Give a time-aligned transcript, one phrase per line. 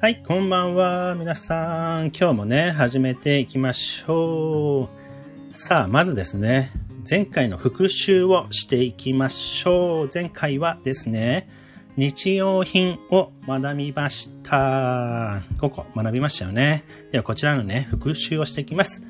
[0.00, 1.14] はい、こんばんは。
[1.14, 4.88] 皆さん、今日もね、始めていきましょ
[5.50, 5.54] う。
[5.54, 6.70] さあ、まずですね、
[7.08, 10.08] 前回の復習をしていきましょう。
[10.10, 11.50] 前回はですね、
[11.98, 15.42] 日用品を学びました。
[15.58, 16.82] 5個学びましたよね。
[17.12, 19.06] では、こちらのね、復習をしていきます。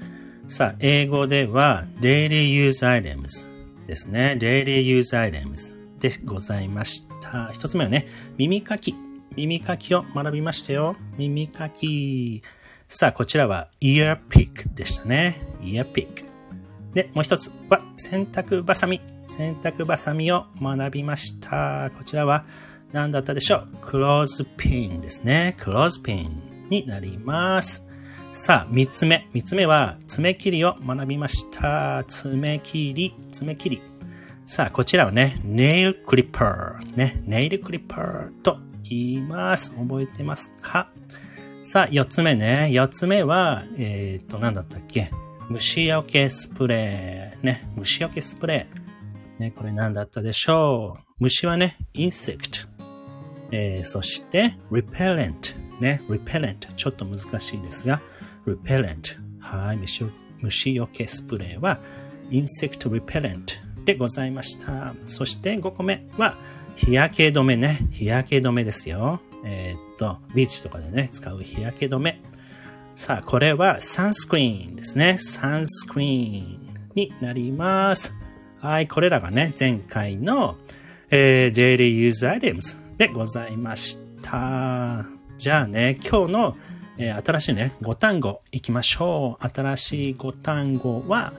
[0.49, 3.49] さあ、英語では、daily use items
[3.87, 4.37] ですね。
[4.41, 7.51] daily use items でございました。
[7.53, 8.97] 一つ目はね、耳かき。
[9.37, 10.97] 耳かきを学びましたよ。
[11.17, 12.43] 耳かき。
[12.89, 15.41] さあ、こちらは ear pick でしたね。
[15.63, 16.25] ear pick。
[16.93, 19.01] で、もう一つは洗濯バサミ。
[19.27, 21.93] 洗濯バサミを学びました。
[21.97, 22.45] こちらは
[22.93, 23.69] 何だったでしょう？
[23.81, 25.55] クローズピンですね。
[25.61, 27.87] クローズピンになります。
[28.33, 29.29] さあ、三つ目。
[29.33, 32.03] 三つ目は爪切りを学びました。
[32.09, 33.83] 爪切り、爪切り。
[34.53, 36.97] さあ、こちらはね、 nail clipper。
[36.97, 39.71] ね、 nail clipper と言います。
[39.77, 40.91] 覚えてますか？
[41.63, 42.69] さあ、四つ目ね。
[42.73, 45.13] 四つ目は、えっ、と、何だったっけ？
[45.49, 47.47] 虫除けスプレー。
[47.47, 49.41] ね、虫除けスプレー。
[49.41, 51.03] ね、これ何だったでしょう？
[51.21, 52.59] 虫はね、 insect。
[53.53, 55.55] えー、そして、repellent。
[55.79, 56.75] ね、repellent。
[56.75, 58.03] ちょっと難しいですが、
[58.45, 59.17] repellent。
[59.39, 60.07] はい、虫
[60.41, 61.79] 虫除けスプレーは、
[62.31, 63.45] insect repellent
[63.93, 64.95] でございました。
[65.07, 66.37] そして5個目は、
[66.77, 67.89] 日焼け止めね。
[67.91, 69.21] 日焼け止めですよ。
[69.45, 72.23] えーっと、ビーチとかでね、使う日焼け止め。
[72.95, 75.19] さあ、これは sunscreen ですね。
[75.19, 78.15] sunscreen になります。
[78.61, 80.57] はい、これらがね、前回の、
[81.11, 85.05] えー、Daily Use Items でございました。
[85.37, 86.57] じゃあね、今日の、
[86.97, 89.49] えー新しいね、5単語いきましょう。
[89.49, 91.33] 新しい5単語は、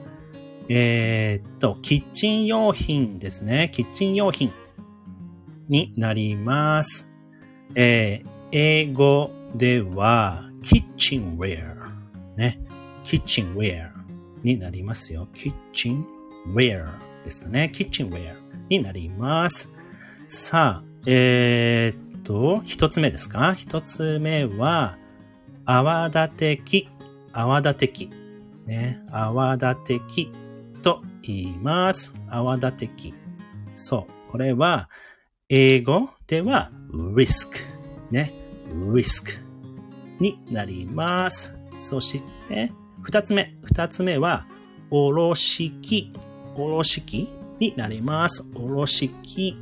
[0.68, 3.70] えーっと、キッチン用品ですね。
[3.72, 4.52] キッチン用品
[5.68, 7.10] になります。
[7.74, 12.36] えー英語では、キッチンウェア。
[12.36, 12.60] ね。
[13.02, 13.92] キッチンウェア
[14.42, 15.26] になりますよ。
[15.34, 16.04] キッチン
[16.48, 17.70] ウェアですかね。
[17.72, 18.36] キッチンウェア
[18.68, 19.74] になります。
[20.28, 23.54] さあ、えーっと、一つ目ですか？
[23.54, 24.98] 一つ目は、
[25.64, 26.90] 泡立て器。
[27.32, 28.10] 泡立て器。
[28.66, 29.00] ね。
[29.10, 30.30] 泡立て器
[31.22, 32.14] 言います。
[32.30, 33.14] 泡立て器。
[33.74, 34.30] そう。
[34.30, 34.88] これは、
[35.48, 37.48] 英語では risk。
[38.10, 38.32] ね。
[38.70, 39.38] risk
[40.18, 41.56] になります。
[41.78, 42.72] そして、
[43.02, 43.54] 二つ目。
[43.64, 44.46] 二つ目は、
[44.90, 46.12] おろし器。
[46.56, 47.28] おろし器
[47.58, 48.44] になります。
[48.54, 49.56] おろし器。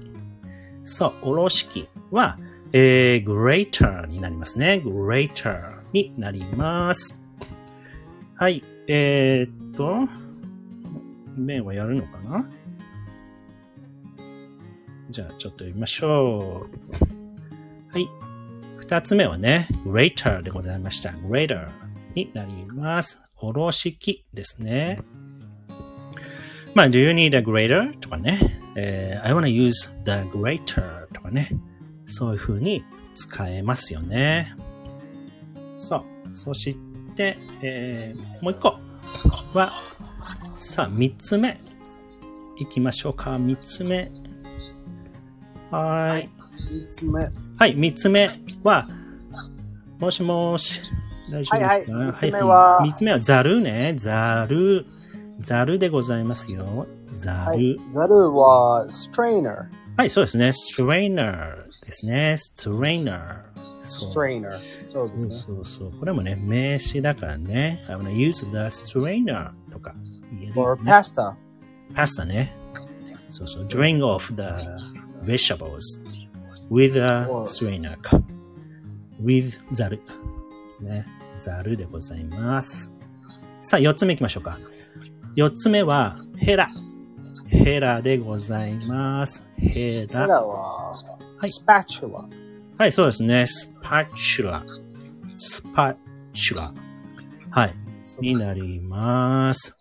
[0.84, 2.37] そう、おろし器は、
[2.72, 4.82] えー、greater になりますね。
[4.84, 7.21] greater になります。
[8.37, 8.62] はい。
[8.87, 10.09] えー、っと、
[11.41, 12.49] 麺はやるのかな？
[15.11, 17.93] じゃあ、ちょっと読みましょう。
[17.93, 18.09] はい。
[18.78, 21.11] 二つ目はね、greater でございました。
[21.11, 21.69] greater
[22.15, 23.23] になります。
[23.39, 25.01] おろし器ですね。
[26.75, 27.99] まあ、do you need a greater?
[27.99, 28.39] とかね、
[28.77, 31.49] えー I wanna use the greater とかね、
[32.07, 32.84] そういう風に
[33.17, 34.55] 使えますよね。
[35.77, 36.05] そう。
[36.33, 36.77] そし
[37.17, 38.78] て、えーもう一個
[39.59, 39.72] は、
[40.62, 41.59] さあ、三つ目。
[42.59, 43.38] いきましょうか。
[43.38, 44.12] 三つ目。
[45.71, 46.28] はーい。
[46.71, 47.28] 三つ目。
[47.59, 48.28] はい、三つ目
[48.62, 48.87] は、
[49.98, 50.82] もしもし、
[51.32, 51.97] 大丈夫ですか？
[51.97, 53.94] はいはい三つ目は三つ目はザルね。
[53.97, 54.84] ザル。
[55.38, 56.87] ザルでございますよ。
[57.16, 57.38] ザル。
[57.38, 57.81] ははい、い。
[57.88, 59.65] ザルは strainer。
[60.10, 60.53] そうですね。
[60.53, 62.37] ストレーナーですね。
[62.37, 63.50] ストレーナー。
[63.83, 64.51] strainer。
[64.89, 65.43] そうですね。
[65.47, 65.93] そうそう。
[65.99, 67.85] これもね、名詞だからね。
[67.89, 69.95] I wanna use the strainer とか
[70.33, 70.93] 言えるよ or ね。
[70.93, 71.35] pasta。
[71.95, 72.55] パスタね。
[73.31, 73.65] そうそう。
[73.69, 74.43] drain off the
[75.25, 75.81] vegetables
[76.71, 78.21] with a strainer か。
[79.23, 80.01] with ザル。
[80.81, 81.07] ね。
[81.39, 82.95] ザルでございます。
[83.63, 84.59] さあ、四つ目行きましょうか。
[85.37, 86.69] 四つ目は、ヘラ。
[87.49, 89.47] ヘラでございます。
[89.57, 90.27] ヘこラ。
[90.27, 90.43] れは、
[90.93, 90.97] は
[91.45, 92.28] い spatula。
[92.80, 93.47] はい、そうですね。
[93.47, 94.62] スパチュラ。
[95.36, 95.94] スパ
[96.32, 96.72] チュラ。
[97.50, 97.74] はい。
[98.22, 99.77] になります。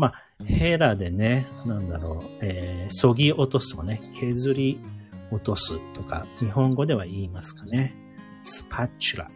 [0.00, 4.80] まあ、ヘラでね、なんだろう、えー、そぎ落とすとかね、削り
[5.30, 7.94] 落とすとか、日本語では言いますかね。
[8.42, 9.28] スパチュラ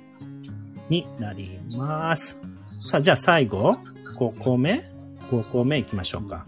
[0.88, 2.40] になります。
[2.84, 3.78] さあ、じゃあ最後、
[4.19, 4.82] 5個目
[5.31, 6.46] ?5 個目行きましょうか。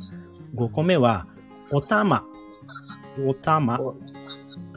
[0.57, 1.29] 5個目は、
[1.73, 2.25] お玉。
[3.25, 3.79] お玉。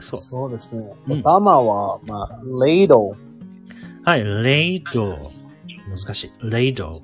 [0.00, 0.20] おそう。
[0.20, 0.92] そうですね。
[1.08, 3.14] うんお玉は、まあ、ladle。
[4.04, 5.18] はい、レイド。
[5.88, 6.50] 難しい。
[6.50, 7.02] レイド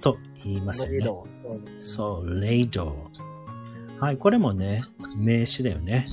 [0.00, 1.26] と言いますよね。
[1.50, 3.10] うですそう、レイド。
[4.00, 4.84] はい、これもね、
[5.16, 6.06] 名詞だよね。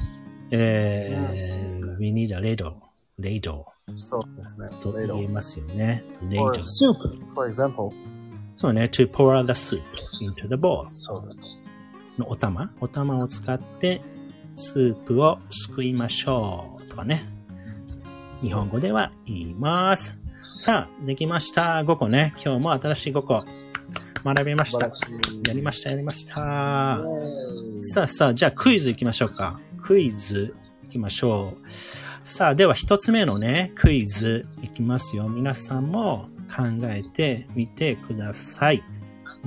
[0.51, 2.73] えー、we need a ladle,
[3.19, 3.63] ladle
[3.93, 4.67] そうですね。
[4.81, 5.29] と言え ladle.
[5.31, 6.03] ますよね。
[6.39, 6.61] Or ladle。
[6.61, 7.91] soup, for example.
[8.55, 8.83] そうね。
[8.83, 9.81] to pour the soup
[10.21, 10.87] into the bowl.
[10.91, 11.65] そうです。
[12.19, 14.01] のお玉お玉を使って
[14.55, 16.87] スープをすくいましょう。
[16.87, 17.29] とかね。
[18.37, 20.23] 日本語では言います。
[20.59, 21.83] さあ、できました。
[21.85, 22.33] 5個ね。
[22.43, 23.43] 今日も新しい5個
[24.23, 24.89] 学びました。
[25.47, 26.99] やりました、やりました。
[27.81, 29.59] さあさあ、じゃあクイズ行きましょうか。
[29.83, 30.55] クイズ
[30.85, 32.27] 行きましょう。
[32.27, 35.29] さあ、では一つ目のね、クイズ行きますよ。
[35.29, 38.83] 皆さんも考えてみてください。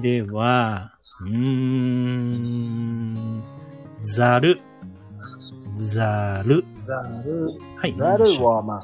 [0.00, 0.94] では、
[1.26, 3.42] うーん、
[3.98, 4.60] ざる、
[5.78, 6.64] ざる。
[6.74, 6.94] ザ
[7.24, 7.48] ル。
[7.76, 8.80] はいザルは、まあ、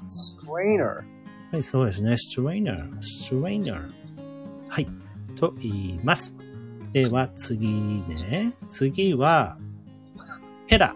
[0.46, 1.02] strainer。
[1.50, 2.16] はい、そうですね。
[2.16, 3.90] ストレーナー、ストレーナー。
[4.68, 4.86] はい、
[5.36, 6.36] と言います。
[6.92, 8.52] では次ね。
[8.68, 9.56] 次は、
[10.66, 10.94] ヘラ。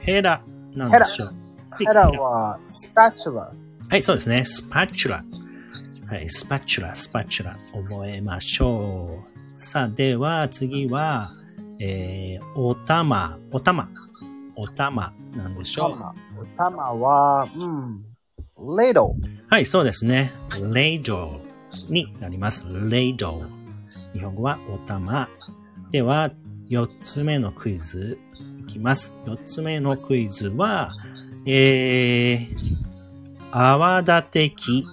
[0.00, 0.42] ヘラ
[0.74, 1.26] なんでしょう。
[1.28, 1.36] はい
[1.78, 3.52] ヘラは、spatula。
[3.88, 4.44] はい、そうですね。
[4.46, 5.22] スパチュラ。
[6.06, 7.56] はい、スパチュラ、スパチュラ。
[7.72, 9.60] 覚えましょう。
[9.60, 11.30] さあ、では次は、
[11.78, 13.88] えー、おたま、おたま。
[14.56, 15.90] おたまなんでしょう。
[15.90, 16.14] 玉。
[16.40, 18.04] お玉は、うん、
[18.58, 19.12] ladle。
[19.48, 20.32] はい、そうですね。
[20.50, 21.40] ladle
[21.90, 22.66] になります。
[22.66, 23.46] ladle。
[24.12, 25.28] 日本語はお玉。
[25.90, 26.30] では、
[26.68, 28.18] 四つ目のクイズ
[28.68, 29.14] いきます。
[29.24, 30.90] 四つ目のクイズは、
[31.46, 32.56] えー、
[33.52, 34.84] 泡立て器。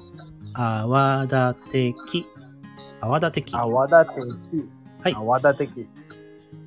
[0.53, 2.27] 泡立て器。
[3.01, 3.55] 泡立て器。
[3.55, 4.21] 泡立て
[4.57, 4.69] 器。
[5.03, 5.89] はい泡立て器。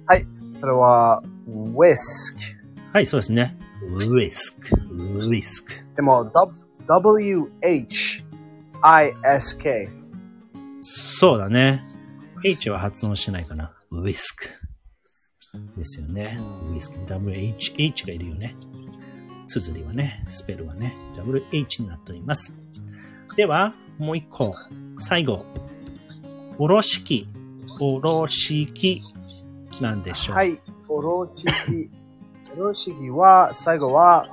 [0.06, 0.26] はい。
[0.52, 2.55] それは、whisk。
[2.92, 3.56] はい、そうですね。
[3.82, 4.60] whisk。
[5.28, 5.84] whisk。
[5.96, 6.30] でも、
[6.86, 7.88] W-H-I-S-K。
[10.82, 11.82] そうだね。
[12.44, 13.72] H は発音しないかな。
[13.92, 14.14] whisk。
[15.76, 16.38] ですよね。
[16.70, 17.04] whisk。
[17.06, 18.54] WH、H がいるよね。
[19.46, 22.54] 綴りはね、スペルはね、WH になっております。
[23.36, 24.54] では、もう一個。
[24.98, 25.44] 最後。
[26.58, 27.28] おろし器。
[27.80, 29.02] おろし器。
[29.80, 30.36] なんでしょう。
[30.36, 30.60] はい。
[30.88, 31.90] おろし器。
[32.54, 34.28] おろし器は、最後は、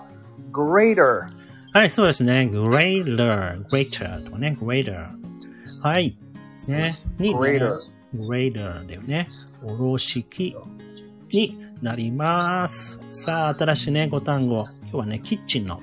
[0.51, 1.25] grater。
[1.73, 2.49] はい、そうですね。
[2.51, 5.09] grater, grater とかね、grater。
[5.81, 6.17] はい。
[6.67, 6.93] ね。
[7.17, 7.73] に、grater。
[8.15, 9.27] grater だよね。
[9.63, 10.55] おろし器
[11.29, 12.99] になります。
[13.09, 14.63] さあ、新しいね、5単語。
[14.83, 15.81] 今日はね、キッチンの、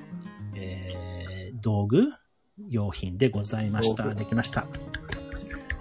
[0.55, 2.07] えー、道具
[2.69, 4.15] 用品でございました。
[4.15, 4.61] できました。
[4.61, 4.67] や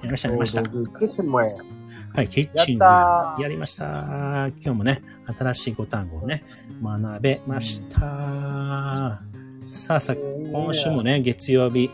[0.04, 1.79] りました、やりました。
[2.12, 4.48] はい、キッチンやったーやりました。
[4.48, 5.00] 今日もね、
[5.38, 6.42] 新しい5単語をね、
[6.82, 9.20] 学べました。
[9.68, 11.88] さあさあ、今週もね、月曜日、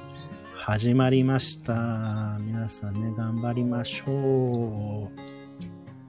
[0.64, 2.38] 始まりました。
[2.40, 5.26] 皆さんね、頑張りましょう。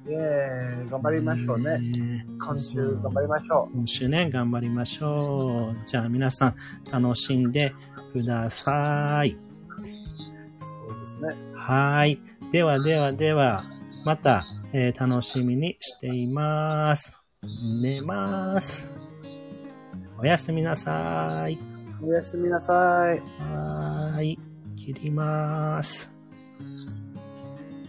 [0.09, 0.89] イェーイ。
[0.89, 1.77] 頑張りましょうね。
[1.77, 5.86] ね今週頑張りましょ今週ね、頑張りましょう。
[5.86, 6.56] じゃあ皆さん、
[6.89, 7.74] 楽しんで
[8.13, 9.31] ください。
[9.31, 9.38] う。
[10.57, 11.36] そうですね。
[11.54, 12.21] はい。
[12.54, 13.59] ではではでは、
[14.06, 14.44] また、
[14.74, 17.22] えー楽しみにしています。
[17.81, 18.92] 寝ます。
[20.19, 21.57] おやすみなさい。
[22.01, 23.19] おやすみなさい。
[23.42, 24.39] はーい。
[24.75, 26.13] 切ります。